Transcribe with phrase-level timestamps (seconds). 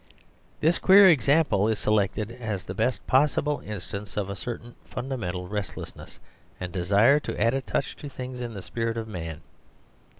[0.61, 6.19] This queer example is selected as the best possible instance of a certain fundamental restlessness
[6.59, 9.41] and desire to add a touch to things in the spirit of man.